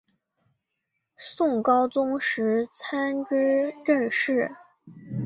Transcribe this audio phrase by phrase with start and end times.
[1.15, 4.55] 宋高宗时参知政事。